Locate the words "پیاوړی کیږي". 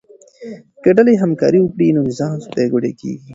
2.53-3.29